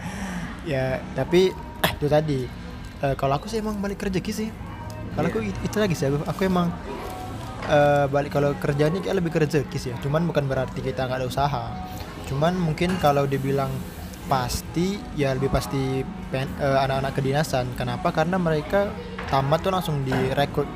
[0.66, 2.50] Ya tapi eh, itu tadi.
[3.00, 4.50] Eh, kalau aku sih emang balik kerja sih.
[5.14, 5.38] Kalau Iya.
[5.38, 6.74] aku it- itu lagi sih aku, aku emang
[7.70, 9.96] eh, balik kalau kerja ini kayak lebih kerja sih ya.
[10.02, 11.66] Cuman bukan berarti kita nggak ada usaha.
[12.26, 13.70] Cuman mungkin kalau dibilang
[14.30, 17.66] pasti ya lebih pasti pen- eh, anak-anak kedinasan.
[17.78, 18.10] Kenapa?
[18.14, 18.90] Karena mereka
[19.30, 20.68] tamat tuh langsung direkrut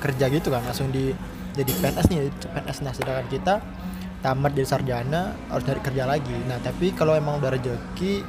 [0.00, 0.64] kerja gitu kan.
[0.64, 1.12] Langsung di
[1.52, 3.54] jadi PNS nih PNS nah sedangkan kita
[4.24, 6.36] tamat jadi sarjana harus cari kerja lagi.
[6.48, 8.24] Nah tapi kalau emang udah rezeki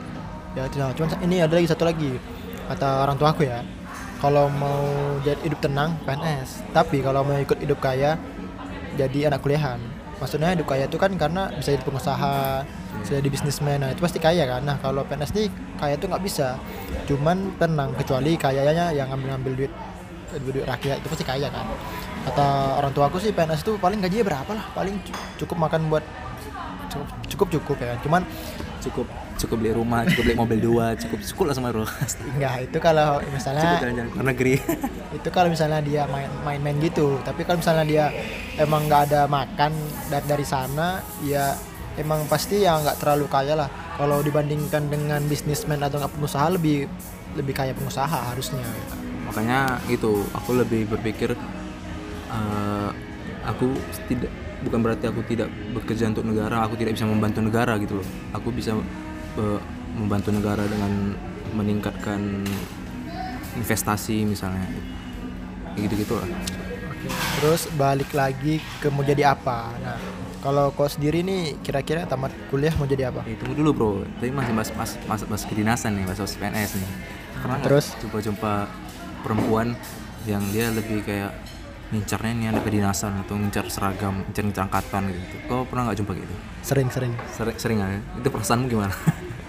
[0.53, 2.11] ya itu cuman ini ada lagi satu lagi.
[2.67, 3.59] Kata orang tua aku ya
[4.23, 4.79] kalau mau
[5.19, 8.15] jadi hidup tenang PNS tapi kalau mau ikut hidup kaya
[8.95, 9.83] jadi anak kuliahan.
[10.21, 12.63] Maksudnya hidup kaya itu kan karena bisa jadi pengusaha
[13.03, 14.63] bisa jadi bisnismen nah itu pasti kaya kan.
[14.63, 16.55] Nah kalau PNS nih kaya tuh nggak bisa.
[17.03, 19.73] Cuman tenang kecuali kayanya yang ngambil ngambil duit
[20.33, 21.67] duit, rakyat itu pasti kaya kan.
[22.23, 24.65] Kata orang tua aku sih PNS itu paling gajinya berapa lah?
[24.71, 26.03] Paling cu- cukup makan buat
[26.87, 27.99] cukup cukup cukup ya kan.
[28.07, 28.21] Cuman
[28.79, 29.05] cukup
[29.43, 31.85] cukup beli rumah cukup beli mobil dua cukup cukup lah sama bro
[32.35, 34.53] enggak itu kalau cukup misalnya jalan-jalan ke negeri.
[35.17, 37.19] Itu kalau misalnya dia main main-main gitu.
[37.21, 38.05] Tapi kalau misalnya dia
[38.57, 39.71] emang nggak ada makan
[40.09, 41.53] dari dari sana ya
[41.99, 43.69] emang pasti ya nggak terlalu kaya lah.
[43.99, 46.89] Kalau dibandingkan dengan bisnismen atau nggak pengusaha lebih
[47.37, 48.63] lebih kaya pengusaha harusnya.
[49.29, 51.33] Makanya itu aku lebih berpikir
[52.33, 52.89] eh,
[53.45, 53.69] aku
[54.09, 54.31] tidak
[54.63, 58.07] bukan berarti aku tidak bekerja untuk negara aku tidak bisa membantu negara gitu loh.
[58.33, 58.73] Aku bisa
[59.97, 61.17] membantu negara dengan
[61.53, 62.45] meningkatkan
[63.57, 64.65] investasi misalnya.
[65.77, 66.29] Gitu gitu lah.
[66.93, 67.07] Oke.
[67.41, 69.73] terus balik lagi ke mau jadi apa?
[69.81, 69.99] Nah
[70.43, 73.23] kalau kau sendiri nih kira-kira tamat kuliah mau jadi apa?
[73.23, 73.91] Eh, tunggu dulu bro.
[74.19, 76.91] Tadi masih bahas bahas bahas, bahas kedinasan nih bahas PNS nih.
[77.39, 77.85] Pernah nggak Terus?
[78.27, 78.67] jumpa
[79.23, 79.71] perempuan
[80.27, 81.31] yang dia lebih kayak
[81.93, 85.35] ngincarnya nih ada kedinasan atau ngincar seragam ngincar ngincar angkatan gitu.
[85.45, 86.35] Kau pernah nggak jumpa gitu?
[86.65, 87.55] Sering-sering sering.
[87.61, 87.99] Sering nggak ya?
[88.17, 88.95] itu perasaanmu gimana?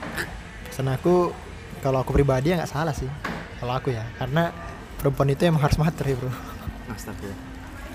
[0.68, 1.32] Pesan aku
[1.80, 3.08] kalau aku pribadi ya nggak salah sih.
[3.56, 4.52] Kalau aku ya karena
[5.00, 6.28] perempuan itu emang harus materi bro.
[6.92, 7.40] Astagfirullah.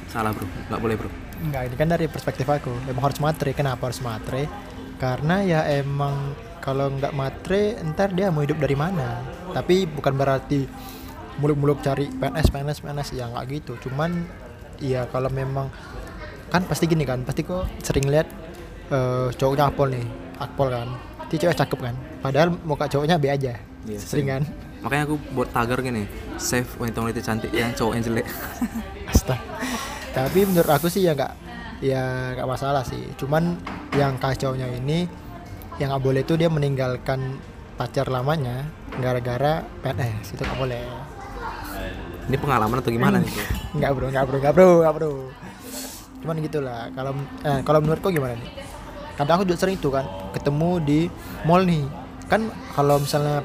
[0.09, 0.49] Salah bro.
[0.73, 1.09] Nggak boleh bro.
[1.39, 2.73] Enggak, ini kan dari perspektif aku.
[2.89, 4.49] Emang harus matre kenapa harus matre
[4.99, 9.21] karena ya emang kalau nggak matre ntar dia mau hidup dari mana?
[9.53, 10.67] Tapi bukan berarti
[11.39, 14.27] muluk-muluk cari PNS PNS PNS ya nggak gitu cuman
[14.83, 15.71] ya kalau memang
[16.51, 18.27] kan pasti gini kan pasti kok sering lihat
[18.91, 20.05] eh, cowoknya akpol nih
[20.39, 20.87] akpol kan
[21.31, 23.55] itu cewek cakep kan padahal muka cowoknya B aja
[23.87, 24.43] Iya, sering kan
[24.83, 26.03] makanya aku buat tagar gini
[26.35, 28.27] save wanita-wanita cantik yang cowok yang jelek
[29.09, 29.41] Astaga.
[30.13, 31.33] Tapi menurut aku sih ya nggak
[31.81, 33.01] ya nggak masalah sih.
[33.17, 33.57] Cuman
[33.97, 35.09] yang kacaunya ini
[35.81, 37.41] yang nggak boleh itu dia meninggalkan
[37.73, 38.69] pacar lamanya
[39.01, 40.85] gara-gara PNS itu nggak boleh.
[42.29, 43.33] Ini pengalaman atau gimana nih?
[43.73, 45.11] Nggak bro, nggak bro, nggak bro, nggak bro.
[46.21, 46.81] Cuman gitulah.
[46.93, 47.11] Kalau
[47.41, 48.49] eh, kalau menurut kau gimana nih?
[49.17, 50.99] Kadang aku juga sering itu kan ketemu di
[51.43, 51.83] mall nih.
[52.29, 53.41] Kan kalau misalnya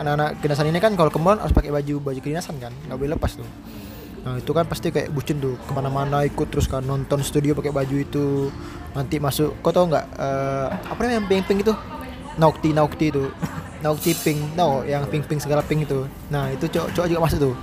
[0.00, 3.12] anak-anak kedinasan ini kan kalau ke mall harus pakai baju baju kedinasan kan, nggak boleh
[3.14, 3.46] lepas tuh.
[4.24, 7.76] Nah itu kan pasti kayak bucin tuh ke mana-mana ikut terus kan nonton studio pakai
[7.76, 8.48] baju itu
[8.96, 11.74] nanti masuk kau tau nggak eh, apa namanya yang pink pink itu
[12.40, 13.28] Naukti Naukti itu
[13.84, 17.38] Naukti pink tau yang pink pink segala pink itu nah itu cowok cowok juga masuk
[17.50, 17.54] tuh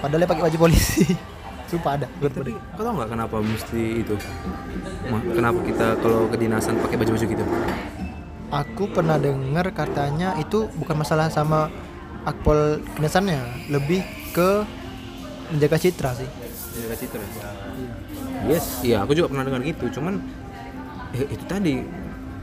[0.00, 1.04] padahal dia pakai baju polisi.
[1.70, 2.06] Sumpah ada.
[2.10, 4.14] Tapi kau tau nggak kenapa mesti itu?
[5.38, 7.44] Kenapa kita kalau kedinasan pakai baju-baju gitu?
[8.50, 11.70] Aku pernah dengar katanya itu bukan masalah sama
[12.26, 14.02] akpol kinasannya lebih
[14.34, 14.66] ke
[15.54, 16.26] menjaga citra sih.
[16.82, 17.22] Jaga citra.
[18.50, 19.86] Yes, iya aku juga pernah dengar gitu.
[19.94, 20.18] Cuman
[21.14, 21.86] eh, itu tadi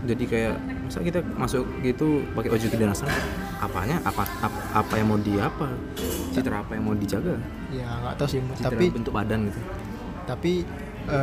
[0.04, 3.10] jadi kayak masa kita masuk gitu pakai baju kedinasan
[3.58, 3.98] apanya?
[4.04, 5.74] Apa, apa apa yang mau di apa
[6.30, 7.34] citra apa yang mau dijaga?
[7.68, 9.60] Ya nggak tahu sih citra tapi bentuk badan gitu.
[10.26, 10.52] Tapi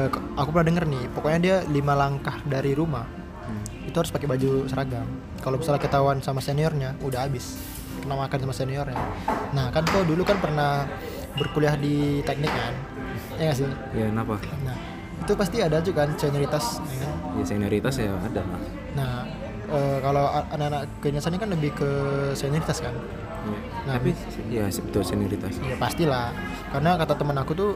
[0.09, 3.05] k- aku pernah denger nih pokoknya dia lima langkah dari rumah
[3.45, 3.61] Hmm.
[3.85, 5.05] itu harus pakai baju seragam.
[5.39, 7.61] Kalau misalnya ketahuan sama seniornya udah habis.
[8.01, 8.97] Kena makan sama seniornya.
[9.53, 10.89] Nah kan kau dulu kan pernah
[11.35, 12.73] berkuliah di teknik kan?
[13.37, 13.69] Ya nggak sih?
[13.93, 14.41] Ya kenapa?
[14.65, 14.77] Nah
[15.21, 17.13] itu pasti ada juga kan senioritas ya kan?
[17.35, 18.61] Ya senioritas ya ada lah
[18.95, 19.13] nah
[19.65, 21.91] eh, kalau anak-anak kedinasan ini kan lebih ke
[22.33, 22.95] senioritas kan?
[23.45, 23.59] Iya.
[23.85, 24.11] Nah, tapi
[24.49, 25.53] ya betul senioritas.
[25.61, 26.33] Ya pastilah.
[26.69, 27.71] Karena kata teman aku tuh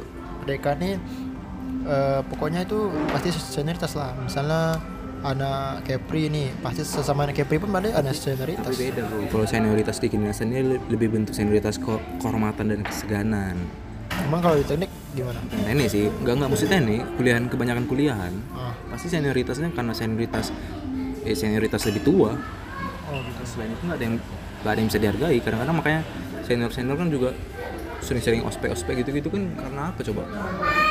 [0.45, 0.97] mereka nih
[1.85, 4.13] eh, pokoknya itu pasti senioritas lah.
[4.17, 4.81] Misalnya
[5.21, 8.65] anak Kepri nih pasti sesama anak Kepri pun ada anak senioritas.
[8.65, 12.81] Tapi beda bro kalau senioritas di kedinasan ini le- lebih bentuk senioritas ko- kehormatan dan
[12.85, 13.57] keseganan.
[14.25, 15.41] Emang kalau di teknik gimana?
[15.43, 16.07] Nah, ini sih.
[16.07, 16.51] Nggak nggak.
[16.55, 18.75] Mesti teknik kuliahan kebanyakan kuliahan ah.
[18.95, 20.55] pasti senioritasnya karena senioritas
[21.27, 22.31] eh, senioritas lebih tua.
[23.11, 23.43] Oh gitu.
[23.45, 24.17] Selain itu nggak ada yang
[24.63, 25.39] nggak ada yang bisa dihargai.
[25.43, 26.01] Kadang-kadang makanya
[26.47, 27.31] senior senior kan juga
[27.99, 30.23] sering-sering ospek ospek gitu gitu kan karena apa coba?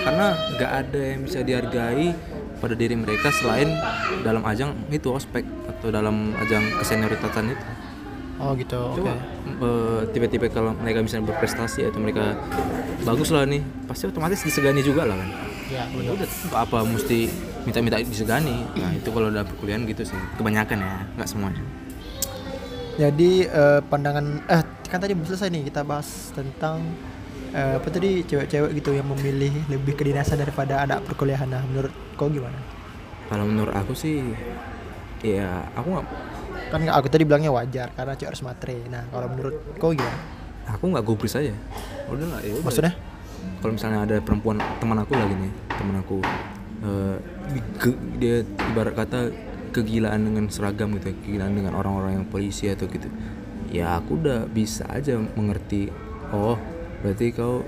[0.04, 0.28] Karena
[0.60, 2.08] nggak ada yang bisa dihargai
[2.58, 3.70] pada diri mereka selain
[4.26, 7.66] dalam ajang itu ospek atau dalam ajang kesenioritasan itu
[8.38, 8.80] oh gitu.
[8.80, 8.98] Oke.
[9.02, 9.14] coba
[9.48, 12.38] eh, tiba-tiba kalau mereka bisa berprestasi atau mereka
[13.04, 15.30] bagus lah nih pasti otomatis disegani juga lah kan.
[15.68, 17.28] Ya ya udah apa mesti
[17.68, 18.64] minta-minta disegani?
[18.78, 21.64] Nah itu kalau udah perkuliahan gitu sih kebanyakan ya nggak semuanya.
[22.98, 26.82] Jadi eh, pandangan eh kan tadi belum selesai nih kita bahas tentang
[27.52, 31.50] eh, apa tadi cewek-cewek gitu yang memilih lebih kedinasan daripada anak perkuliahan.
[31.52, 32.78] Nah, menurut kau gimana?
[33.28, 34.24] kalau menurut aku sih
[35.24, 36.08] ya aku nggak
[36.68, 38.78] Kan aku tadi bilangnya wajar karena cewek harus matre.
[38.92, 40.38] Nah, kalau menurut kau gimana?
[40.68, 41.56] aku nggak gubris aja
[42.12, 42.66] udah lah ya udah.
[42.68, 42.94] Maksudnya?
[43.58, 46.18] kalau misalnya ada perempuan teman aku lagi nih teman aku
[46.84, 47.16] eh,
[47.82, 49.32] ge- dia ibarat kata
[49.74, 53.10] kegilaan dengan seragam gitu ya, kegilaan dengan orang-orang yang polisi atau gitu
[53.72, 55.90] ya aku udah bisa aja mengerti
[56.36, 56.60] oh
[57.02, 57.64] berarti kau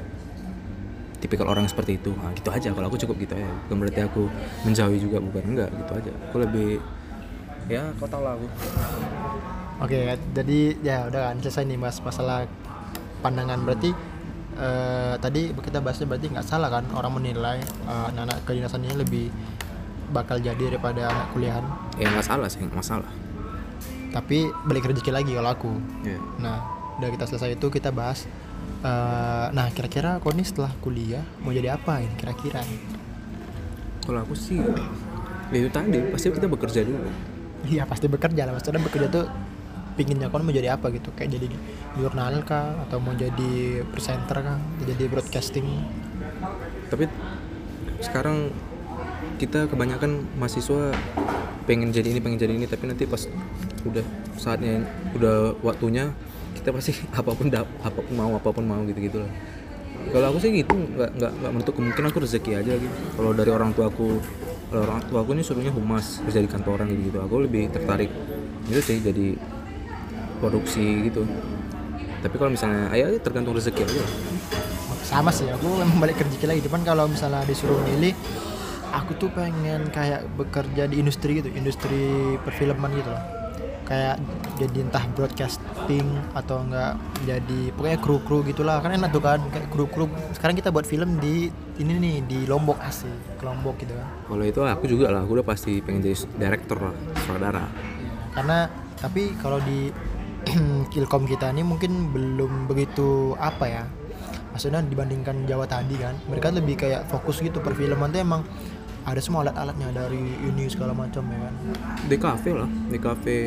[1.19, 4.23] tipikal orang seperti itu nah, gitu aja kalau aku cukup gitu aja bukan berarti aku
[4.63, 6.79] menjauhi juga bukan enggak gitu aja aku lebih
[7.69, 8.47] ya kau tau lah aku
[9.79, 9.95] Oke,
[10.35, 12.43] jadi ya udah kan selesai nih bahas masalah
[13.21, 13.95] pandangan berarti
[14.53, 19.31] eh, tadi kita bahasnya berarti nggak salah kan orang menilai eh, anak-anak kedinasan ini lebih
[20.09, 21.63] bakal jadi daripada anak kuliahan.
[21.95, 23.07] ya nggak salah sih nggak masalah
[24.09, 25.71] Tapi balik rezeki lagi kalau aku.
[26.01, 26.65] ya Nah,
[26.97, 28.25] udah kita selesai itu kita bahas.
[28.81, 32.59] eh, nah, kira-kira kau nih setelah kuliah mau jadi apa ini kira-kira?
[34.01, 34.59] kalau aku sih
[35.47, 37.07] ya itu tadi pasti kita bekerja dulu
[37.67, 38.53] Iya pasti bekerja lah.
[38.55, 39.25] Maksudnya bekerja tuh
[39.99, 41.11] pinginnya kau mau jadi apa gitu?
[41.11, 41.47] Kayak jadi
[41.99, 42.87] jurnal kah?
[42.87, 44.59] Atau mau jadi presenter kah?
[44.87, 45.67] Jadi broadcasting?
[46.89, 47.05] tapi
[48.01, 48.49] sekarang
[49.39, 50.91] kita kebanyakan mahasiswa
[51.69, 53.29] pengen jadi ini pengen jadi ini tapi nanti pas
[53.85, 54.03] udah
[54.35, 56.11] saatnya udah waktunya
[56.57, 59.31] kita pasti apa pun dap apa pun mau apa pun mau gitu gitu lah
[60.09, 63.51] kalau aku sih gitu nggak nggak nggak menutup kemungkinan aku rezeki aja gitu kalau dari
[63.53, 64.17] orang tua aku
[64.73, 68.13] orang tua aku ini suruhnya humas kerja di kantoran gitu gitu aku lebih tertarik
[68.69, 69.33] itu sih jadi
[70.39, 71.25] produksi gitu
[72.19, 74.03] tapi kalau misalnya ayah tergantung rezeki aja.
[75.07, 76.61] Sama sih, aku memang balik kerja lagi.
[76.67, 78.11] Cuman kalau misalnya disuruh milih,
[78.91, 83.38] aku tuh pengen kayak bekerja di industri gitu, industri perfilman gitu loh.
[83.89, 84.21] Kayak
[84.61, 86.05] jadi entah broadcasting
[86.37, 86.93] atau enggak
[87.25, 88.77] jadi pokoknya kru-kru gitulah.
[88.85, 90.05] Kan enak tuh kan kayak kru-kru.
[90.37, 91.49] Sekarang kita buat film di
[91.81, 94.07] ini nih di Lombok asli ke Lombok gitu kan.
[94.29, 96.93] Kalau itu aku juga lah, aku udah pasti pengen jadi director lah,
[97.25, 97.65] sutradara.
[98.29, 98.69] karena
[99.01, 99.89] tapi kalau di
[100.93, 103.83] Kilkom kita ini mungkin belum begitu apa ya.
[104.53, 108.41] Maksudnya dibandingkan Jawa tadi kan mereka lebih kayak fokus gitu perfilman tuh emang
[109.05, 111.53] ada semua alat-alatnya dari ini segala macam ya kan?
[112.07, 113.37] Di kafe lah, di kafe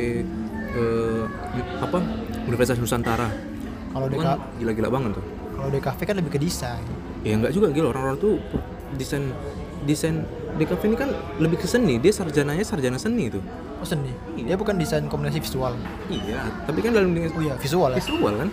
[0.72, 1.24] eh,
[1.80, 1.98] apa?
[2.48, 3.28] Universitas Nusantara.
[3.92, 5.24] kalau Itu DK kan gila-gila banget tuh.
[5.52, 6.86] kalau DKV kan lebih ke desain.
[7.22, 7.92] Ya enggak juga gila.
[7.92, 8.34] Orang-orang tuh
[8.96, 9.30] desain
[9.84, 10.24] desain
[10.56, 13.44] di kafe ini kan lebih ke seni, dia sarjananya sarjana seni tuh.
[13.78, 14.10] oh seni?
[14.40, 15.76] Dia bukan desain komunikasi visual.
[16.08, 17.98] Iya, tapi kan dalam dengan oh iya visual ya?
[18.00, 18.48] Visual kan.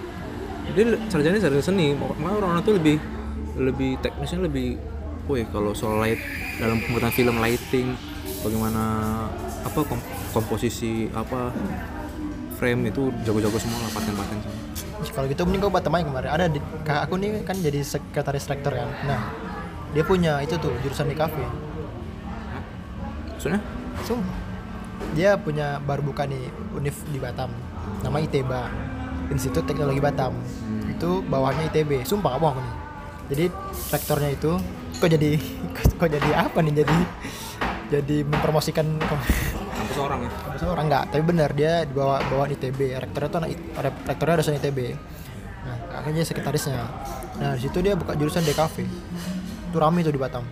[0.75, 2.97] Dia sarjananya sarjana seni, malah orang-orang tuh lebih
[3.59, 4.79] lebih teknisnya lebih
[5.27, 6.17] woi kalau soal light
[6.59, 7.95] dalam pembuatan film lighting
[8.43, 8.83] bagaimana
[9.63, 11.55] apa kom- komposisi apa
[12.59, 14.57] frame itu jago-jago semua lah paten-paten semua.
[15.15, 18.51] kalau gitu mending kau batam aja kemarin ada di, kakak aku nih kan jadi sekretaris
[18.51, 19.31] rektor kan nah
[19.95, 21.69] dia punya itu tuh jurusan DKV
[23.39, 23.63] Maksudnya?
[24.03, 24.35] Sumpah.
[25.15, 27.47] Dia punya baru buka nih univ di Batam.
[28.03, 28.67] Nama ITBA.
[29.31, 30.35] Institut Teknologi Batam.
[30.91, 32.03] Itu bawahnya ITB.
[32.03, 32.75] Sumpah bohong aku nih.
[33.31, 33.45] Jadi
[33.95, 34.59] rektornya itu
[34.99, 35.31] kok jadi
[35.95, 36.97] kok jadi apa nih jadi
[37.89, 40.29] jadi mempromosikan Kampus orang ya?
[40.29, 42.93] kampus orang enggak, tapi benar dia di bawah bawah ITB.
[42.99, 43.49] Rektornya tuh anak
[44.05, 44.93] rektornya dosen ITB.
[45.65, 46.85] Nah, akhirnya sekretarisnya.
[47.41, 48.85] Nah, di situ dia buka jurusan DKV.
[49.71, 50.45] Itu rame tuh di Batam.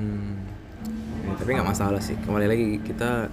[0.00, 0.40] Hmm.
[1.28, 2.16] Ya, tapi nggak masalah sih.
[2.24, 3.28] Kembali lagi kita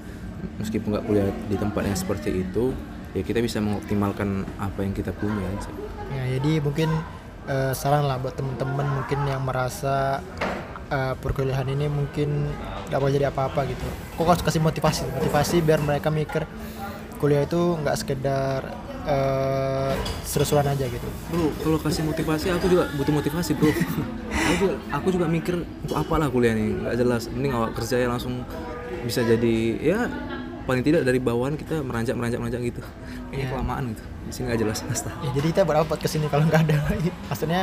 [0.60, 2.76] meskipun nggak kuliah di tempat yang seperti itu,
[3.16, 5.72] ya kita bisa mengoptimalkan apa yang kita punya aja.
[6.12, 6.92] Ya, jadi mungkin
[7.48, 10.20] eh, saran lah buat temen-temen mungkin yang merasa
[10.90, 12.50] eh, perkuliahan ini mungkin
[12.90, 13.86] gak mau jadi apa-apa gitu.
[14.18, 16.44] Kok harus kasih motivasi, motivasi biar mereka mikir
[17.20, 18.62] kuliah itu nggak sekedar
[19.06, 21.08] eh, seru-seruan aja gitu.
[21.30, 23.70] Bro, kalau kasih motivasi aku juga butuh motivasi bro.
[24.50, 27.28] aku juga, aku juga mikir untuk apalah kuliah nih, nggak jelas.
[27.30, 28.44] Mending awak kerja ya langsung
[29.04, 30.00] bisa jadi ya
[30.70, 32.82] paling tidak dari bawahan kita meranjak meranjak meranjak gitu.
[33.34, 33.48] Ini Iya.
[33.50, 34.04] kelamaan gitu.
[34.06, 35.10] Di sini nggak jelas pasti.
[35.26, 36.78] Ya, jadi kita buat apa podcast ini kalau nggak ada?
[37.26, 37.62] Maksudnya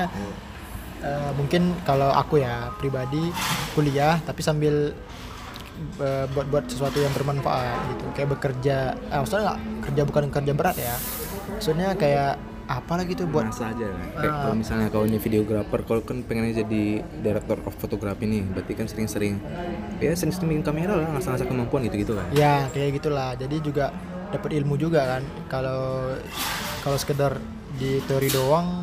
[1.01, 3.31] eh, mungkin kalau aku ya pribadi
[3.73, 4.90] kuliah tapi sambil
[5.97, 10.77] eh, buat-buat sesuatu yang bermanfaat gitu kayak bekerja eh, maksudnya nggak kerja bukan kerja berat
[10.77, 10.95] ya
[11.53, 14.07] maksudnya kayak apa lagi tuh buat Masa aja kan.
[14.18, 14.40] Kayak Ah.
[14.42, 16.83] kalau misalnya kau ini videographer, kalau kan pengennya jadi
[17.20, 19.38] director of photography nih, berarti kan sering-sering
[19.96, 22.26] ya sering-sering kamera lah, ngasah-ngasah kemampuan gitu-gitu kan.
[22.31, 23.94] ya kayak gitulah jadi juga
[24.29, 26.11] dapat ilmu juga kan kalau
[26.83, 27.38] kalau sekedar
[27.76, 28.83] di teori doang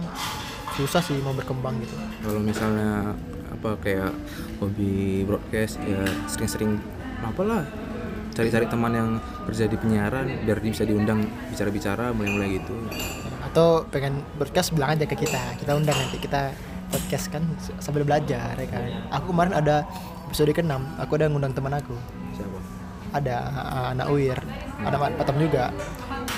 [0.73, 1.93] susah sih mau berkembang gitu
[2.23, 3.13] Kalau misalnya
[3.51, 4.09] apa kayak
[4.57, 6.79] hobi broadcast ya sering-sering
[7.21, 7.67] apalah
[8.33, 9.09] cari-cari teman yang
[9.45, 12.73] kerja di penyiaran biar dia bisa diundang bicara-bicara mulai-mulai gitu.
[13.53, 15.37] Atau pengen broadcast bilang aja ke kita.
[15.61, 16.49] Kita undang nanti kita
[16.89, 17.45] podcast kan
[17.77, 18.81] sambil belajar ya kan.
[19.13, 19.85] Aku kemarin ada
[20.25, 21.93] episode ke-6 aku ada ngundang teman aku.
[22.33, 22.59] Siapa?
[23.13, 24.41] ada uh, anak UIR
[24.81, 25.69] ada Patam juga.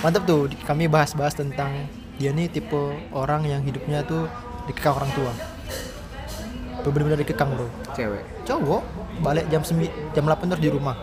[0.03, 1.87] Mantap tuh kami bahas-bahas tentang
[2.19, 4.27] dia nih tipe orang yang hidupnya tuh
[4.67, 5.31] dikekang orang tua.
[6.83, 7.71] Bener-bener dikekang bro.
[7.95, 8.27] Cewek.
[8.43, 8.83] cowok
[9.23, 10.99] balik jam 9 jam 8 terus di rumah.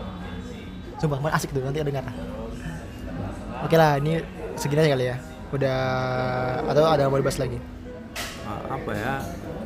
[1.01, 2.05] Sumpah asik tuh nanti dengar.
[3.65, 4.21] Oke lah ini
[4.53, 5.79] segini aja kali ya udah
[6.65, 7.57] atau ada yang mau dibahas lagi
[8.43, 9.13] Ah, apa ya?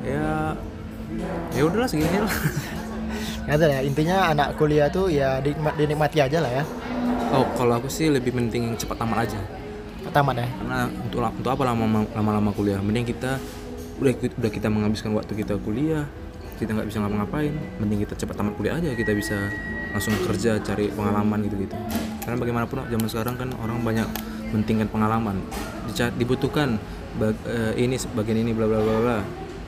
[0.06, 0.28] Ya
[1.52, 2.30] ya udahlah segini lah.
[3.58, 6.64] tahu ya intinya anak kuliah tuh ya dinikmat, dinikmati aja lah ya
[7.28, 9.40] Oh, kalau aku sih lebih penting cepat tamat aja.
[10.08, 11.84] tamat ya karena untuk untuk apa lama
[12.16, 13.36] lama-lama kuliah mending kita
[14.00, 16.08] udah udah kita menghabiskan waktu kita kuliah
[16.58, 19.36] kita nggak bisa ngapa-ngapain mending kita cepat tamat kuliah aja kita bisa
[19.92, 21.76] langsung kerja cari pengalaman gitu gitu
[22.24, 24.08] karena bagaimanapun zaman sekarang kan orang banyak
[24.52, 25.40] mentingkan pengalaman.
[26.18, 26.78] Dibutuhkan
[27.18, 29.18] bag- eh, ini bagian ini bla bla bla bla.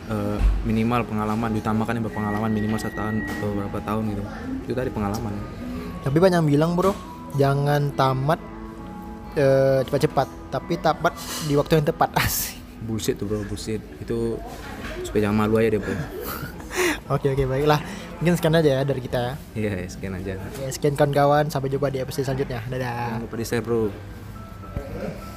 [0.09, 4.23] Eh, minimal pengalaman ditambahkan yang berpengalaman minimal satu tahun atau berapa tahun gitu.
[4.65, 5.33] Itu tadi pengalaman.
[6.01, 6.93] Tapi banyak yang bilang bro
[7.37, 8.39] jangan tamat
[9.37, 11.13] eh, cepat-cepat tapi tamat
[11.45, 12.09] di waktu yang tepat.
[12.21, 12.57] Asik.
[12.79, 13.83] Bullshit tuh bro bullshit.
[14.01, 14.39] Itu
[15.05, 15.93] supaya jangan malu aja deh bro.
[17.09, 17.81] Oke oke baiklah.
[18.21, 19.33] Mungkin sekian aja ya dari kita ya.
[19.57, 20.37] Iya sekian aja.
[20.37, 21.49] Oke, sekian kawan-kawan.
[21.49, 22.61] Sampai jumpa di episode selanjutnya.
[22.69, 23.17] Dadah.
[23.17, 23.89] Jangan lupa di share bro
[24.79, 25.28] Okay.